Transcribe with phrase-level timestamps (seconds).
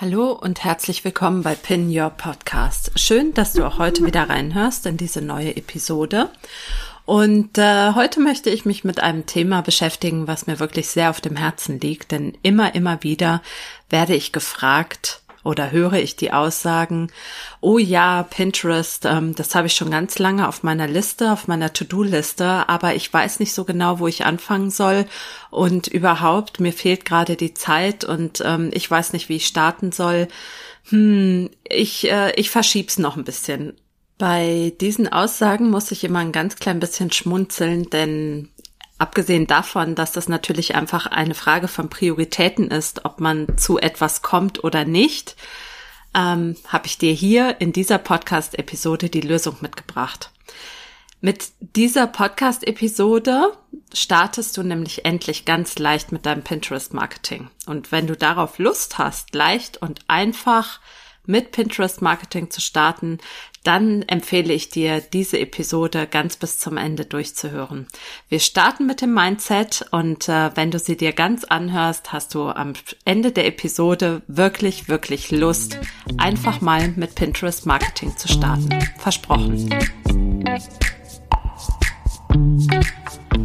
[0.00, 2.92] Hallo und herzlich willkommen bei Pin Your Podcast.
[2.94, 6.30] Schön, dass du auch heute wieder reinhörst in diese neue Episode.
[7.04, 11.20] Und äh, heute möchte ich mich mit einem Thema beschäftigen, was mir wirklich sehr auf
[11.20, 13.42] dem Herzen liegt, denn immer, immer wieder
[13.90, 17.10] werde ich gefragt, oder höre ich die Aussagen,
[17.60, 21.72] oh ja, Pinterest, ähm, das habe ich schon ganz lange auf meiner Liste, auf meiner
[21.72, 25.06] To-Do-Liste, aber ich weiß nicht so genau, wo ich anfangen soll
[25.50, 29.92] und überhaupt, mir fehlt gerade die Zeit und ähm, ich weiß nicht, wie ich starten
[29.92, 30.28] soll.
[30.90, 33.74] Hm, ich, äh, ich verschieb's noch ein bisschen.
[34.18, 38.48] Bei diesen Aussagen muss ich immer ein ganz klein bisschen schmunzeln, denn
[38.98, 44.22] Abgesehen davon, dass das natürlich einfach eine Frage von Prioritäten ist, ob man zu etwas
[44.22, 45.36] kommt oder nicht,
[46.14, 50.32] ähm, habe ich dir hier in dieser Podcast-Episode die Lösung mitgebracht.
[51.20, 53.52] Mit dieser Podcast-Episode
[53.92, 57.50] startest du nämlich endlich ganz leicht mit deinem Pinterest-Marketing.
[57.66, 60.80] Und wenn du darauf Lust hast, leicht und einfach
[61.28, 63.18] mit Pinterest Marketing zu starten,
[63.62, 67.86] dann empfehle ich dir, diese Episode ganz bis zum Ende durchzuhören.
[68.30, 72.48] Wir starten mit dem Mindset und äh, wenn du sie dir ganz anhörst, hast du
[72.48, 72.72] am
[73.04, 75.78] Ende der Episode wirklich, wirklich Lust,
[76.16, 78.70] einfach mal mit Pinterest Marketing zu starten.
[78.96, 79.68] Versprochen.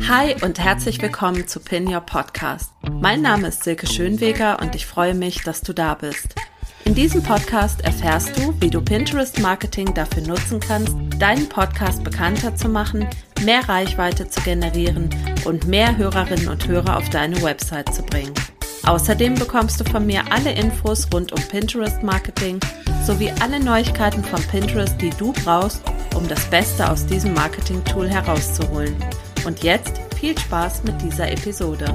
[0.08, 2.72] Hi und herzlich willkommen zu Pin Your Podcast.
[3.02, 6.36] Mein Name ist Silke Schönweger und ich freue mich, dass du da bist.
[6.86, 12.56] In diesem Podcast erfährst du, wie du Pinterest Marketing dafür nutzen kannst, deinen Podcast bekannter
[12.56, 13.08] zu machen,
[13.44, 15.10] mehr Reichweite zu generieren
[15.46, 18.34] und mehr Hörerinnen und Hörer auf deine Website zu bringen.
[18.86, 22.60] Außerdem bekommst du von mir alle Infos rund um Pinterest Marketing
[23.06, 25.82] sowie alle Neuigkeiten von Pinterest, die du brauchst,
[26.16, 28.96] um das Beste aus diesem Marketing-Tool herauszuholen.
[29.46, 31.86] Und jetzt viel Spaß mit dieser Episode.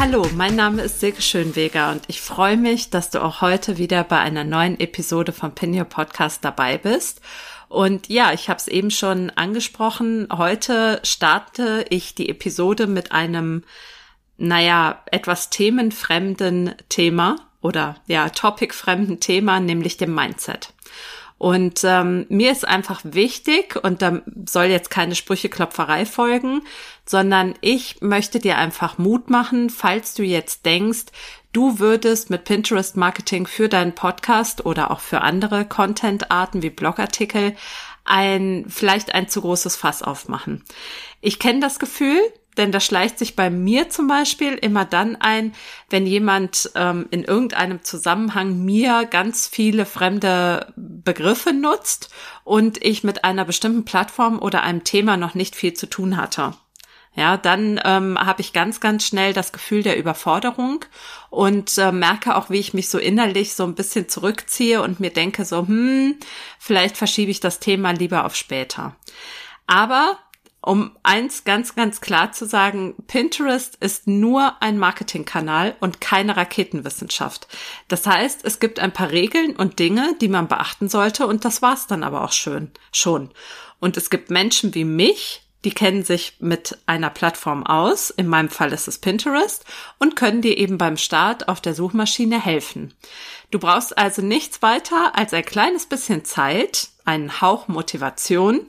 [0.00, 4.02] Hallo, mein Name ist Silke Schönweger und ich freue mich, dass du auch heute wieder
[4.02, 7.20] bei einer neuen Episode vom Pinio Podcast dabei bist.
[7.68, 10.26] Und ja, ich habe es eben schon angesprochen.
[10.32, 13.62] Heute starte ich die Episode mit einem,
[14.38, 20.72] naja, etwas themenfremden Thema oder ja, topicfremden Thema, nämlich dem Mindset.
[21.40, 26.60] Und ähm, mir ist einfach wichtig, und da soll jetzt keine Sprücheklopferei folgen,
[27.06, 31.06] sondern ich möchte dir einfach Mut machen, falls du jetzt denkst,
[31.54, 37.56] du würdest mit Pinterest Marketing für deinen Podcast oder auch für andere Content-Arten wie Blogartikel
[38.04, 40.62] ein, vielleicht ein zu großes Fass aufmachen.
[41.22, 42.20] Ich kenne das Gefühl,
[42.56, 45.54] denn das schleicht sich bei mir zum Beispiel immer dann ein,
[45.88, 52.10] wenn jemand ähm, in irgendeinem Zusammenhang mir ganz viele fremde Begriffe nutzt
[52.44, 56.54] und ich mit einer bestimmten Plattform oder einem Thema noch nicht viel zu tun hatte.
[57.16, 60.84] Ja, dann ähm, habe ich ganz, ganz schnell das Gefühl der Überforderung
[61.28, 65.10] und äh, merke auch, wie ich mich so innerlich so ein bisschen zurückziehe und mir
[65.10, 66.16] denke so, hm,
[66.60, 68.94] vielleicht verschiebe ich das Thema lieber auf später.
[69.66, 70.18] Aber
[70.62, 77.48] um eins ganz, ganz klar zu sagen, Pinterest ist nur ein Marketingkanal und keine Raketenwissenschaft.
[77.88, 81.62] Das heißt, es gibt ein paar Regeln und Dinge, die man beachten sollte und das
[81.62, 83.30] war's dann aber auch schön, schon.
[83.78, 88.48] Und es gibt Menschen wie mich, die kennen sich mit einer Plattform aus, in meinem
[88.48, 89.64] Fall ist es Pinterest,
[89.98, 92.94] und können dir eben beim Start auf der Suchmaschine helfen.
[93.50, 98.60] Du brauchst also nichts weiter als ein kleines bisschen Zeit, einen Hauch Motivation,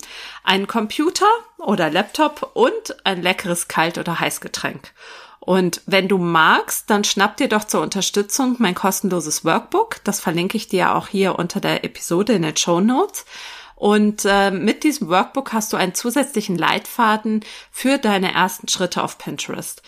[0.43, 1.27] einen Computer
[1.59, 4.91] oder Laptop und ein leckeres Kalt- oder Heißgetränk.
[5.39, 9.97] Und wenn du magst, dann schnapp dir doch zur Unterstützung mein kostenloses Workbook.
[10.03, 13.25] Das verlinke ich dir auch hier unter der Episode in den Show Notes.
[13.75, 19.17] Und äh, mit diesem Workbook hast du einen zusätzlichen Leitfaden für deine ersten Schritte auf
[19.17, 19.81] Pinterest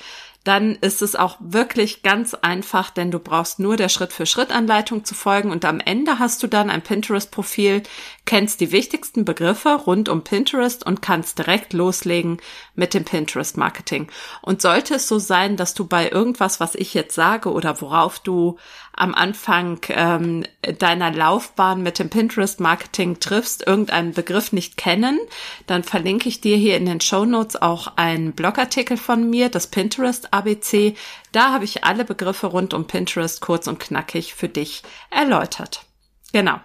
[0.44, 5.52] dann ist es auch wirklich ganz einfach, denn du brauchst nur der Schritt-für-Schritt-Anleitung zu folgen
[5.52, 7.84] und am Ende hast du dann ein Pinterest-Profil,
[8.26, 12.38] kennst die wichtigsten Begriffe rund um Pinterest und kannst direkt loslegen
[12.76, 14.08] mit dem Pinterest-Marketing.
[14.42, 18.20] Und sollte es so sein, dass du bei irgendwas, was ich jetzt sage oder worauf
[18.20, 18.58] du
[18.96, 20.46] am Anfang ähm,
[20.80, 25.20] deiner Laufbahn mit dem Pinterest-Marketing triffst, irgendeinen Begriff nicht kennen,
[25.68, 29.68] dann verlinke ich dir hier in den Show Notes auch einen Blogartikel von mir, das
[29.68, 30.96] Pinterest ABC.
[31.32, 35.86] Da habe ich alle Begriffe rund um Pinterest kurz und knackig für dich erläutert.
[36.32, 36.60] Genau.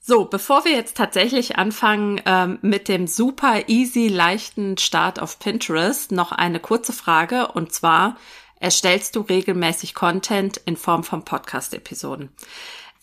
[0.00, 6.12] So, bevor wir jetzt tatsächlich anfangen ähm, mit dem super easy, leichten Start auf Pinterest,
[6.12, 8.16] noch eine kurze Frage und zwar,
[8.58, 12.30] erstellst du regelmäßig Content in Form von Podcast-Episoden?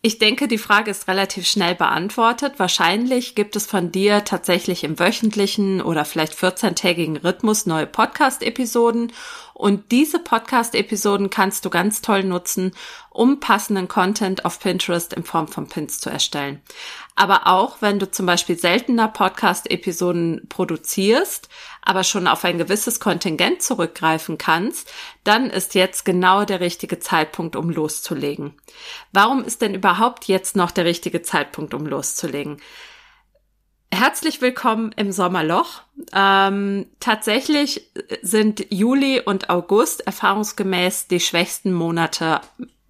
[0.06, 2.60] Ich denke, die Frage ist relativ schnell beantwortet.
[2.60, 9.12] Wahrscheinlich gibt es von dir tatsächlich im wöchentlichen oder vielleicht 14-tägigen Rhythmus neue Podcast-Episoden.
[9.56, 12.74] Und diese Podcast-Episoden kannst du ganz toll nutzen,
[13.16, 16.62] um passenden Content auf Pinterest in Form von Pins zu erstellen.
[17.16, 21.48] Aber auch wenn du zum Beispiel seltener Podcast-Episoden produzierst,
[21.82, 24.92] aber schon auf ein gewisses Kontingent zurückgreifen kannst,
[25.24, 28.54] dann ist jetzt genau der richtige Zeitpunkt, um loszulegen.
[29.14, 32.58] Warum ist denn überhaupt jetzt noch der richtige Zeitpunkt, um loszulegen?
[33.94, 35.84] Herzlich willkommen im Sommerloch.
[36.12, 37.90] Ähm, tatsächlich
[38.22, 42.42] sind Juli und August erfahrungsgemäß die schwächsten Monate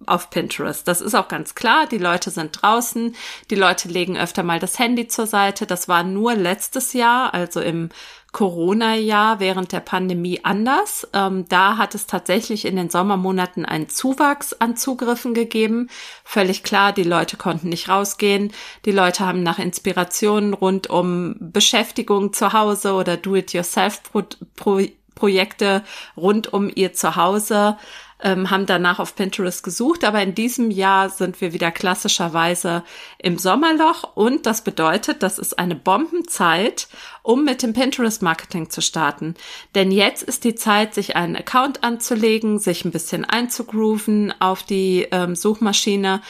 [0.06, 0.86] auf Pinterest.
[0.86, 1.86] Das ist auch ganz klar.
[1.86, 3.14] Die Leute sind draußen.
[3.50, 5.66] Die Leute legen öfter mal das Handy zur Seite.
[5.66, 7.90] Das war nur letztes Jahr, also im
[8.36, 11.08] Corona-Jahr während der Pandemie anders.
[11.14, 15.88] Ähm, da hat es tatsächlich in den Sommermonaten einen Zuwachs an Zugriffen gegeben.
[16.22, 18.52] Völlig klar, die Leute konnten nicht rausgehen.
[18.84, 25.82] Die Leute haben nach Inspirationen rund um Beschäftigung zu Hause oder Do-it-yourself-Projekte
[26.14, 27.78] rund um ihr Zuhause
[28.22, 32.82] ähm, haben danach auf Pinterest gesucht, aber in diesem Jahr sind wir wieder klassischerweise
[33.18, 34.04] im Sommerloch.
[34.14, 36.88] Und das bedeutet, das ist eine Bombenzeit,
[37.22, 39.34] um mit dem Pinterest-Marketing zu starten.
[39.74, 45.06] Denn jetzt ist die Zeit, sich einen Account anzulegen, sich ein bisschen einzugrooven auf die
[45.10, 46.22] ähm, Suchmaschine,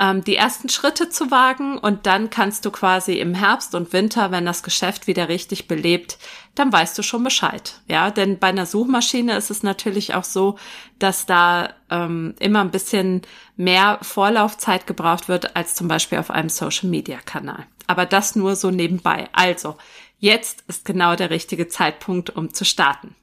[0.00, 4.30] ähm, die ersten Schritte zu wagen und dann kannst du quasi im Herbst und Winter,
[4.30, 6.18] wenn das Geschäft wieder richtig belebt,
[6.54, 7.80] dann weißt du schon Bescheid.
[7.86, 10.58] Ja, denn bei einer Suchmaschine ist es natürlich auch so,
[10.98, 13.22] dass da ähm, immer ein bisschen
[13.56, 17.66] mehr Vorlaufzeit gebraucht wird als zum Beispiel auf einem Social Media Kanal.
[17.86, 19.28] Aber das nur so nebenbei.
[19.32, 19.76] Also,
[20.18, 23.14] jetzt ist genau der richtige Zeitpunkt, um zu starten.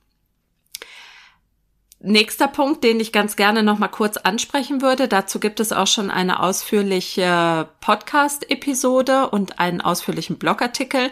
[1.99, 5.88] Nächster Punkt, den ich ganz gerne noch mal kurz ansprechen würde, dazu gibt es auch
[5.88, 11.09] schon eine ausführliche Podcast-Episode und einen ausführlichen Blogartikel,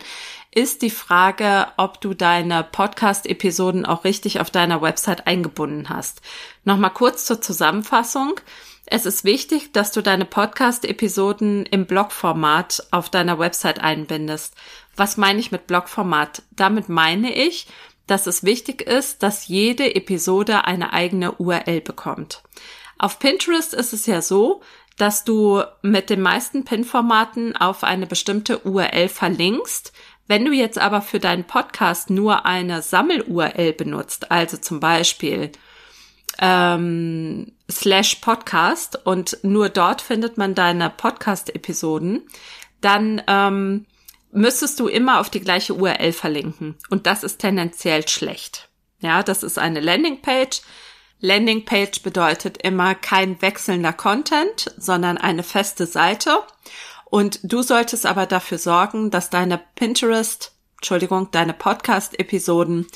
[0.53, 6.21] ist die Frage, ob du deine Podcast-Episoden auch richtig auf deiner Website eingebunden hast.
[6.65, 8.39] Nochmal kurz zur Zusammenfassung.
[8.85, 14.53] Es ist wichtig, dass du deine Podcast-Episoden im Blogformat auf deiner Website einbindest.
[14.95, 16.43] Was meine ich mit Blogformat?
[16.51, 17.67] Damit meine ich,
[18.07, 22.44] dass es wichtig ist, dass jede Episode eine eigene URL bekommt.
[22.98, 24.62] Auf Pinterest ist es ja so,
[24.98, 29.92] dass du mit den meisten Pin-Formaten auf eine bestimmte URL verlinkst.
[30.28, 35.52] Wenn du jetzt aber für deinen Podcast nur eine Sammel-URL benutzt, also zum Beispiel
[36.40, 42.28] ähm, slash Podcast und nur dort findet man deine Podcast-Episoden,
[42.81, 43.86] dann ähm,
[44.35, 46.75] müsstest du immer auf die gleiche URL verlinken.
[46.89, 48.69] Und das ist tendenziell schlecht.
[48.99, 50.61] Ja, das ist eine Landingpage.
[51.19, 56.39] Landingpage bedeutet immer kein wechselnder Content, sondern eine feste Seite.
[57.05, 62.87] Und du solltest aber dafür sorgen, dass deine Pinterest, Entschuldigung, deine Podcast-Episoden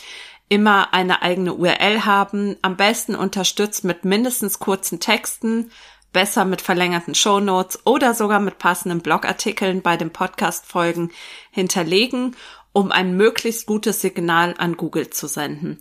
[0.50, 5.72] immer eine eigene URL haben, am besten unterstützt mit mindestens kurzen Texten,
[6.12, 11.12] besser mit verlängerten Shownotes oder sogar mit passenden Blogartikeln bei den Podcast-Folgen
[11.52, 12.36] hinterlegen,
[12.74, 15.80] um ein möglichst gutes Signal an Google zu senden.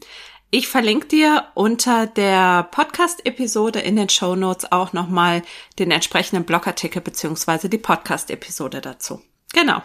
[0.51, 5.43] Ich verlinke dir unter der Podcast-Episode in den Show Notes auch nochmal
[5.79, 9.21] den entsprechenden Blogartikel beziehungsweise die Podcast-Episode dazu.
[9.53, 9.83] Genau.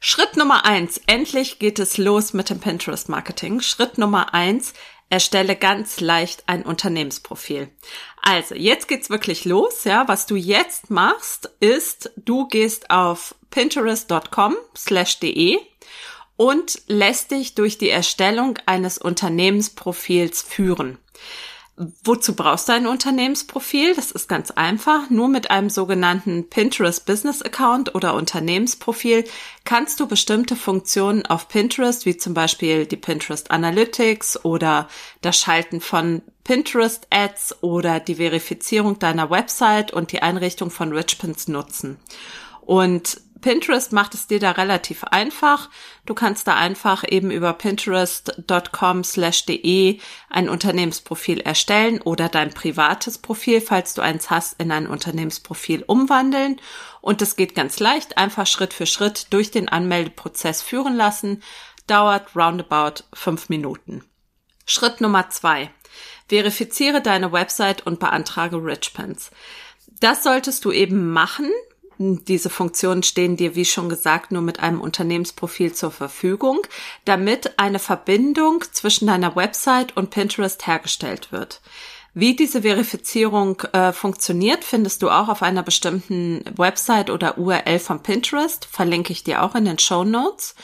[0.00, 1.00] Schritt Nummer eins.
[1.06, 3.60] Endlich geht es los mit dem Pinterest Marketing.
[3.60, 4.74] Schritt Nummer eins.
[5.10, 7.68] Erstelle ganz leicht ein Unternehmensprofil.
[8.22, 10.08] Also, jetzt geht's wirklich los, ja.
[10.08, 15.58] Was du jetzt machst, ist, du gehst auf pinterest.com slash de
[16.36, 20.98] und lässt dich durch die Erstellung eines Unternehmensprofils führen.
[21.76, 23.96] Wozu brauchst du ein Unternehmensprofil?
[23.96, 25.10] Das ist ganz einfach.
[25.10, 29.24] Nur mit einem sogenannten Pinterest Business Account oder Unternehmensprofil
[29.64, 34.88] kannst du bestimmte Funktionen auf Pinterest, wie zum Beispiel die Pinterest Analytics oder
[35.20, 41.48] das Schalten von Pinterest Ads oder die Verifizierung deiner Website und die Einrichtung von Richpins
[41.48, 41.96] nutzen.
[42.60, 45.68] Und Pinterest macht es dir da relativ einfach.
[46.06, 53.18] Du kannst da einfach eben über pinterest.com slash de ein Unternehmensprofil erstellen oder dein privates
[53.18, 56.58] Profil, falls du eins hast, in ein Unternehmensprofil umwandeln.
[57.02, 61.42] Und das geht ganz leicht, einfach Schritt für Schritt durch den Anmeldeprozess führen lassen.
[61.86, 64.02] Dauert roundabout fünf Minuten.
[64.64, 65.70] Schritt Nummer zwei.
[66.30, 69.30] Verifiziere deine Website und beantrage Richpins.
[70.00, 71.50] Das solltest du eben machen,
[71.98, 76.60] diese Funktionen stehen dir, wie schon gesagt, nur mit einem Unternehmensprofil zur Verfügung,
[77.04, 81.60] damit eine Verbindung zwischen deiner Website und Pinterest hergestellt wird.
[82.16, 88.04] Wie diese Verifizierung äh, funktioniert, findest du auch auf einer bestimmten Website oder URL von
[88.04, 88.66] Pinterest.
[88.66, 90.54] Verlinke ich dir auch in den Show Notes.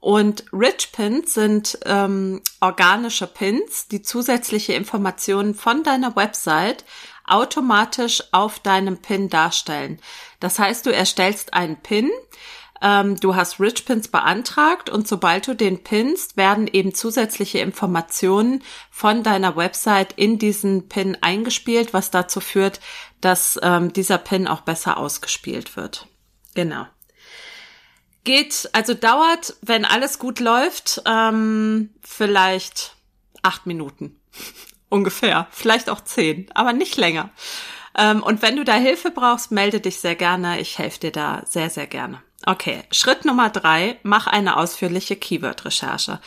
[0.00, 6.84] Und Rich Pins sind ähm, organische Pins, die zusätzliche Informationen von deiner Website
[7.26, 9.98] automatisch auf deinem Pin darstellen.
[10.40, 12.10] Das heißt, du erstellst einen Pin,
[12.84, 18.62] ähm, du hast Rich Pins beantragt und sobald du den pinst, werden eben zusätzliche Informationen
[18.90, 22.80] von deiner Website in diesen Pin eingespielt, was dazu führt,
[23.22, 26.06] dass ähm, dieser Pin auch besser ausgespielt wird.
[26.54, 26.86] Genau.
[28.24, 32.96] Geht, also dauert, wenn alles gut läuft, ähm, vielleicht
[33.42, 34.20] acht Minuten.
[34.94, 35.48] Ungefähr.
[35.50, 37.30] Vielleicht auch zehn, aber nicht länger.
[37.98, 40.60] Ähm, und wenn du da Hilfe brauchst, melde dich sehr gerne.
[40.60, 42.22] Ich helfe dir da sehr, sehr gerne.
[42.46, 46.20] Okay, Schritt Nummer drei, mach eine ausführliche Keyword-Recherche.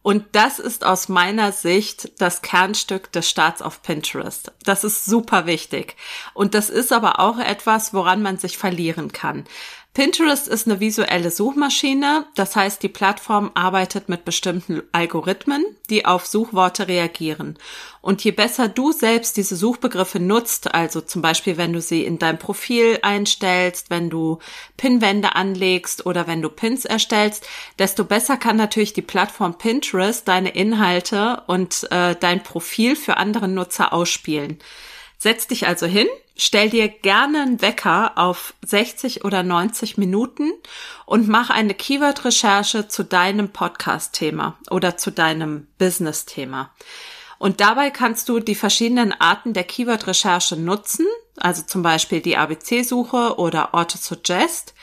[0.00, 4.52] Und das ist aus meiner Sicht das Kernstück des Starts auf Pinterest.
[4.62, 5.94] Das ist super wichtig.
[6.32, 9.44] Und das ist aber auch etwas, woran man sich verlieren kann.
[9.94, 16.26] Pinterest ist eine visuelle Suchmaschine, das heißt, die Plattform arbeitet mit bestimmten Algorithmen, die auf
[16.26, 17.56] Suchworte reagieren.
[18.00, 22.18] Und je besser du selbst diese Suchbegriffe nutzt, also zum Beispiel, wenn du sie in
[22.18, 24.40] dein Profil einstellst, wenn du
[24.76, 27.46] Pinwände anlegst oder wenn du Pins erstellst,
[27.78, 33.46] desto besser kann natürlich die Plattform Pinterest deine Inhalte und äh, dein Profil für andere
[33.46, 34.58] Nutzer ausspielen.
[35.18, 40.52] Setz dich also hin, stell dir gerne einen Wecker auf 60 oder 90 Minuten
[41.06, 46.70] und mach eine Keyword-Recherche zu deinem Podcast-Thema oder zu deinem Business-Thema.
[47.38, 53.38] Und dabei kannst du die verschiedenen Arten der Keyword-Recherche nutzen, also zum Beispiel die ABC-Suche
[53.38, 54.74] oder Auto-Suggest.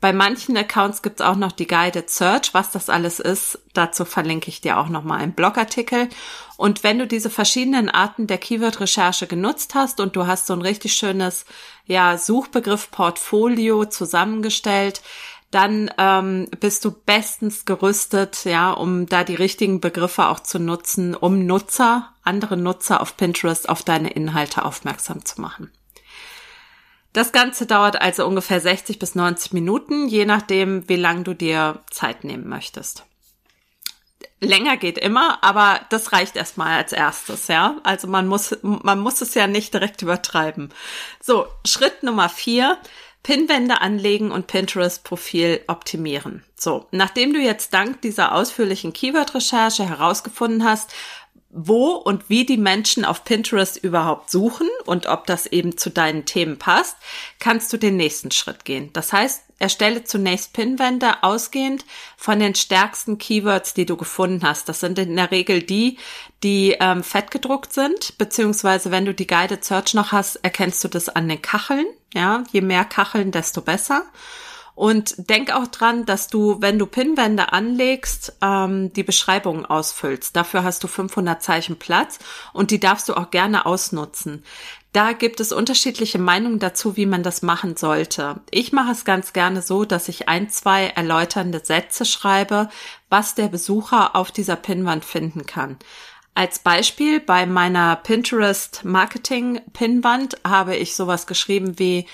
[0.00, 2.52] Bei manchen Accounts gibt es auch noch die Guided Search.
[2.52, 6.08] Was das alles ist, dazu verlinke ich dir auch nochmal einen Blogartikel.
[6.58, 10.60] Und wenn du diese verschiedenen Arten der Keyword-Recherche genutzt hast und du hast so ein
[10.60, 11.46] richtig schönes
[11.86, 15.00] ja, Suchbegriff-Portfolio zusammengestellt,
[15.50, 21.14] dann ähm, bist du bestens gerüstet, ja, um da die richtigen Begriffe auch zu nutzen,
[21.14, 25.70] um Nutzer, andere Nutzer auf Pinterest auf deine Inhalte aufmerksam zu machen.
[27.16, 31.82] Das Ganze dauert also ungefähr 60 bis 90 Minuten, je nachdem, wie lang du dir
[31.90, 33.06] Zeit nehmen möchtest.
[34.38, 37.76] Länger geht immer, aber das reicht erstmal als erstes, ja.
[37.84, 40.74] Also man muss, man muss es ja nicht direkt übertreiben.
[41.18, 42.76] So, Schritt Nummer vier.
[43.22, 46.44] Pinwände anlegen und Pinterest-Profil optimieren.
[46.54, 50.94] So, nachdem du jetzt dank dieser ausführlichen Keyword-Recherche herausgefunden hast,
[51.56, 56.26] wo und wie die Menschen auf Pinterest überhaupt suchen und ob das eben zu deinen
[56.26, 56.96] Themen passt,
[57.38, 58.90] kannst du den nächsten Schritt gehen.
[58.92, 61.86] Das heißt, erstelle zunächst Pinwände ausgehend
[62.18, 64.68] von den stärksten Keywords, die du gefunden hast.
[64.68, 65.96] Das sind in der Regel die,
[66.42, 70.88] die ähm, fett gedruckt sind, beziehungsweise wenn du die Guided Search noch hast, erkennst du
[70.88, 71.86] das an den Kacheln.
[72.12, 74.04] Ja, je mehr Kacheln, desto besser.
[74.76, 80.36] Und denk auch dran, dass du, wenn du Pinwände anlegst, ähm, die Beschreibungen ausfüllst.
[80.36, 82.18] Dafür hast du 500 Zeichen Platz
[82.52, 84.44] und die darfst du auch gerne ausnutzen.
[84.92, 88.40] Da gibt es unterschiedliche Meinungen dazu, wie man das machen sollte.
[88.50, 92.68] Ich mache es ganz gerne so, dass ich ein, zwei erläuternde Sätze schreibe,
[93.08, 95.78] was der Besucher auf dieser Pinwand finden kann.
[96.34, 102.06] Als Beispiel bei meiner Pinterest Marketing Pinwand habe ich sowas geschrieben wie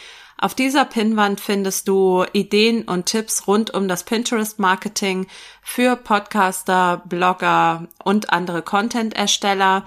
[0.42, 5.28] auf dieser Pinwand findest du Ideen und Tipps rund um das Pinterest-Marketing
[5.62, 9.84] für Podcaster, Blogger und andere Content-Ersteller.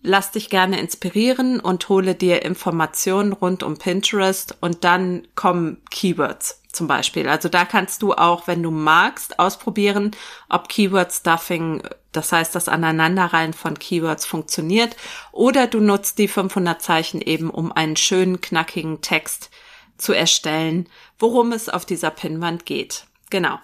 [0.00, 6.62] Lass dich gerne inspirieren und hole dir Informationen rund um Pinterest und dann kommen Keywords
[6.70, 7.28] zum Beispiel.
[7.28, 10.12] Also da kannst du auch, wenn du magst, ausprobieren,
[10.48, 14.94] ob Keyword Stuffing, das heißt das Aneinanderreihen von Keywords funktioniert
[15.32, 19.50] oder du nutzt die 500 Zeichen eben, um einen schönen, knackigen Text
[19.98, 20.88] zu erstellen,
[21.18, 23.04] worum es auf dieser Pinnwand geht.
[23.30, 23.58] Genau.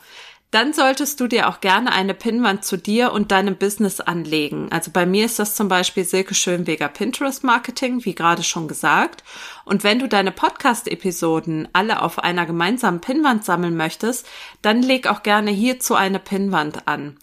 [0.55, 4.69] Dann solltest du dir auch gerne eine Pinnwand zu dir und deinem Business anlegen.
[4.71, 9.25] Also bei mir ist das zum Beispiel Silke Schönweger Pinterest Marketing, wie gerade schon gesagt.
[9.65, 14.29] Und wenn du deine Podcast-Episoden alle auf einer gemeinsamen Pinnwand sammeln möchtest,
[14.63, 17.17] dann leg auch gerne hierzu eine Pinnwand an.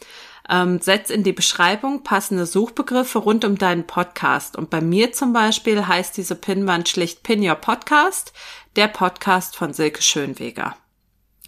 [0.49, 4.57] Ähm, setz in die Beschreibung passende Suchbegriffe rund um deinen Podcast.
[4.57, 8.33] Und bei mir zum Beispiel heißt diese Pinnwand schlicht Pin Your Podcast
[8.75, 10.75] der Podcast von Silke Schönweger.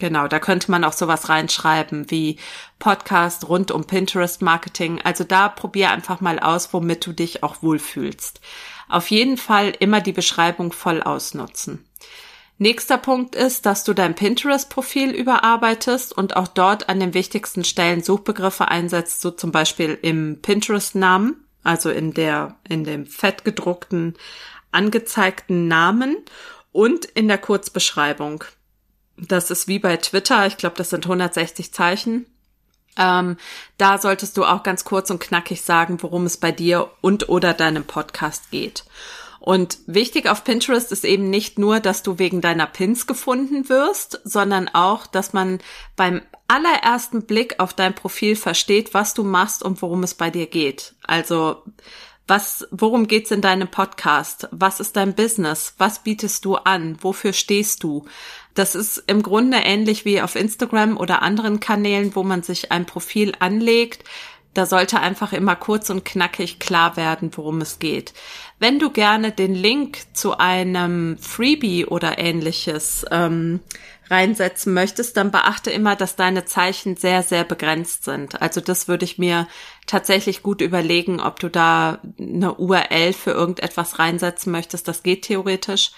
[0.00, 2.38] Genau, da könnte man auch sowas reinschreiben wie
[2.78, 5.00] Podcast rund um Pinterest Marketing.
[5.02, 8.40] Also da probier einfach mal aus, womit du dich auch wohlfühlst.
[8.88, 11.84] Auf jeden Fall immer die Beschreibung voll ausnutzen.
[12.58, 18.02] Nächster Punkt ist, dass du dein Pinterest-Profil überarbeitest und auch dort an den wichtigsten Stellen
[18.02, 24.14] Suchbegriffe einsetzt, so zum Beispiel im Pinterest-Namen also in der, in dem fettgedruckten
[24.70, 26.18] angezeigten Namen
[26.74, 28.44] und in der Kurzbeschreibung.
[29.16, 32.26] Das ist wie bei Twitter, ich glaube, das sind 160 Zeichen.
[32.96, 33.36] Ähm,
[33.78, 37.54] da solltest du auch ganz kurz und knackig sagen, worum es bei dir und oder
[37.54, 38.84] deinem Podcast geht.
[39.38, 44.20] Und wichtig auf Pinterest ist eben nicht nur, dass du wegen deiner Pins gefunden wirst,
[44.24, 45.60] sondern auch, dass man
[45.96, 50.46] beim allerersten Blick auf dein Profil versteht, was du machst und worum es bei dir
[50.46, 50.94] geht.
[51.02, 51.62] Also
[52.26, 54.48] was, worum geht's in deinem Podcast?
[54.50, 55.74] Was ist dein Business?
[55.76, 56.96] Was bietest du an?
[57.02, 58.06] Wofür stehst du?
[58.54, 62.86] Das ist im Grunde ähnlich wie auf Instagram oder anderen Kanälen, wo man sich ein
[62.86, 64.04] Profil anlegt.
[64.54, 68.14] Da sollte einfach immer kurz und knackig klar werden, worum es geht.
[68.60, 73.60] Wenn du gerne den Link zu einem Freebie oder ähnliches ähm,
[74.10, 78.40] reinsetzen möchtest, dann beachte immer, dass deine Zeichen sehr, sehr begrenzt sind.
[78.40, 79.48] Also das würde ich mir
[79.86, 84.86] tatsächlich gut überlegen, ob du da eine URL für irgendetwas reinsetzen möchtest.
[84.88, 85.90] Das geht theoretisch.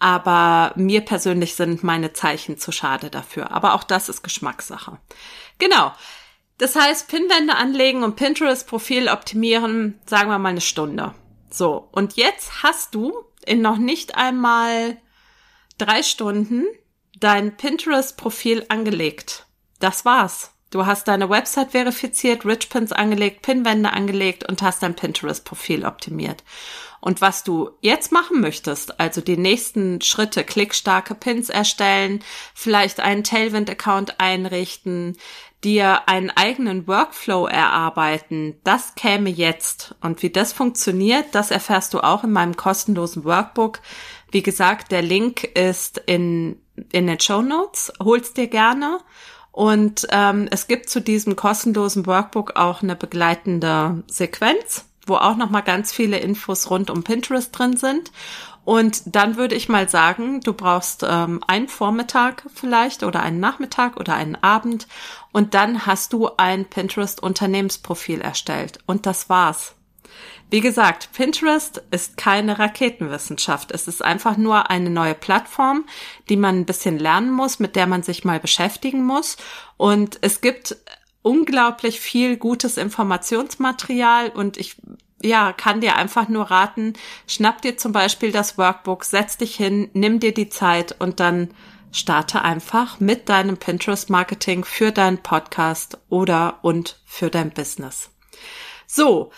[0.00, 3.50] Aber mir persönlich sind meine Zeichen zu schade dafür.
[3.50, 4.98] Aber auch das ist Geschmackssache.
[5.58, 5.92] Genau.
[6.58, 11.14] Das heißt, Pinwände anlegen und Pinterest-Profil optimieren, sagen wir mal eine Stunde.
[11.50, 11.88] So.
[11.92, 13.12] Und jetzt hast du
[13.46, 14.98] in noch nicht einmal
[15.78, 16.66] drei Stunden
[17.18, 19.46] dein Pinterest-Profil angelegt.
[19.78, 20.52] Das war's.
[20.70, 26.44] Du hast deine Website verifiziert, Richpins angelegt, Pinwände angelegt und hast dein Pinterest-Profil optimiert.
[27.00, 32.24] Und was du jetzt machen möchtest, also die nächsten Schritte, klickstarke Pins erstellen,
[32.54, 35.16] vielleicht einen Tailwind-Account einrichten,
[35.64, 39.94] dir einen eigenen Workflow erarbeiten, das käme jetzt.
[40.00, 43.80] Und wie das funktioniert, das erfährst du auch in meinem kostenlosen Workbook.
[44.30, 46.60] Wie gesagt, der Link ist in,
[46.92, 47.92] in den Show Notes.
[48.00, 49.00] Hol's dir gerne.
[49.50, 55.50] Und ähm, es gibt zu diesem kostenlosen Workbook auch eine begleitende Sequenz, wo auch noch
[55.50, 58.12] mal ganz viele Infos rund um Pinterest drin sind.
[58.64, 63.96] Und dann würde ich mal sagen, du brauchst ähm, einen Vormittag vielleicht oder einen Nachmittag
[63.96, 64.86] oder einen Abend
[65.32, 68.80] und dann hast du ein Pinterest Unternehmensprofil erstellt.
[68.84, 69.74] Und das war's.
[70.50, 73.70] Wie gesagt, Pinterest ist keine Raketenwissenschaft.
[73.70, 75.84] Es ist einfach nur eine neue Plattform,
[76.28, 79.36] die man ein bisschen lernen muss, mit der man sich mal beschäftigen muss.
[79.76, 80.76] Und es gibt
[81.22, 84.76] unglaublich viel gutes Informationsmaterial und ich
[85.22, 86.92] ja, kann dir einfach nur raten,
[87.26, 91.50] schnapp dir zum Beispiel das Workbook, setz dich hin, nimm dir die Zeit und dann
[91.90, 98.10] starte einfach mit deinem Pinterest Marketing für deinen Podcast oder und für dein Business.
[98.86, 99.32] So,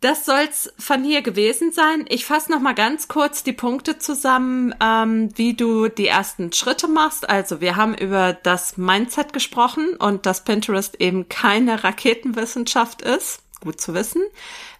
[0.00, 2.06] das soll's von hier gewesen sein.
[2.08, 6.88] Ich fasse noch mal ganz kurz die Punkte zusammen, ähm, wie du die ersten Schritte
[6.88, 7.28] machst.
[7.28, 13.42] Also wir haben über das Mindset gesprochen und dass Pinterest eben keine Raketenwissenschaft ist.
[13.60, 14.22] Gut zu wissen.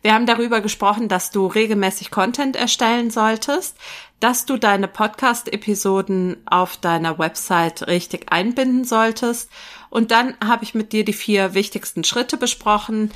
[0.00, 3.76] Wir haben darüber gesprochen, dass du regelmäßig Content erstellen solltest,
[4.20, 9.50] dass du deine Podcast-Episoden auf deiner Website richtig einbinden solltest.
[9.90, 13.10] Und dann habe ich mit dir die vier wichtigsten Schritte besprochen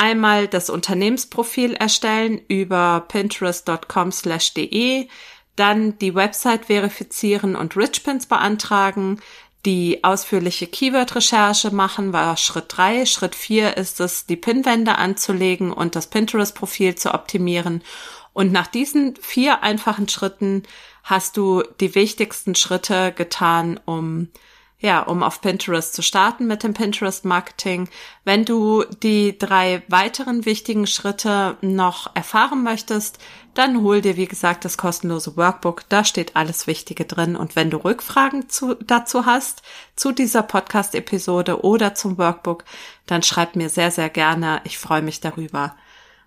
[0.00, 5.08] einmal das Unternehmensprofil erstellen über pinterest.com/de,
[5.56, 9.20] dann die Website verifizieren und Richpins beantragen,
[9.66, 13.04] die ausführliche Keyword-Recherche machen, war Schritt drei.
[13.04, 17.82] Schritt vier ist es, die Pinwände anzulegen und das Pinterest-Profil zu optimieren.
[18.32, 20.62] Und nach diesen vier einfachen Schritten
[21.02, 24.28] hast du die wichtigsten Schritte getan, um
[24.80, 27.88] ja, um auf Pinterest zu starten mit dem Pinterest Marketing.
[28.24, 33.18] Wenn du die drei weiteren wichtigen Schritte noch erfahren möchtest,
[33.52, 35.84] dann hol dir, wie gesagt, das kostenlose Workbook.
[35.90, 37.36] Da steht alles Wichtige drin.
[37.36, 39.62] Und wenn du Rückfragen zu, dazu hast,
[39.96, 42.64] zu dieser Podcast-Episode oder zum Workbook,
[43.06, 44.62] dann schreib mir sehr, sehr gerne.
[44.64, 45.76] Ich freue mich darüber.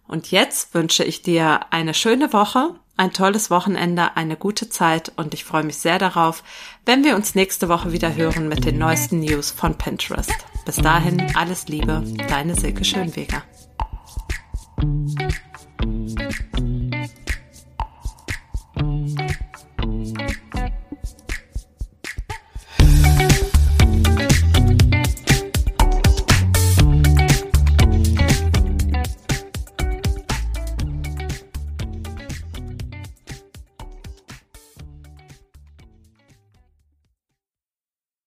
[0.07, 5.33] Und jetzt wünsche ich dir eine schöne Woche ein tolles Wochenende, eine gute Zeit und
[5.33, 6.43] ich freue mich sehr darauf,
[6.85, 10.33] wenn wir uns nächste Woche wieder hören mit den neuesten News von Pinterest.
[10.65, 13.43] Bis dahin alles Liebe, deine Silke Schönweger.